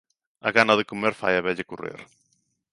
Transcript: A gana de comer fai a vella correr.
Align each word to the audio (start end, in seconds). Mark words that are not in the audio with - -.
A 0.47 0.49
gana 0.57 0.77
de 0.79 0.87
comer 0.91 1.13
fai 1.21 1.33
a 1.37 1.45
vella 1.47 1.69
correr. 1.71 1.97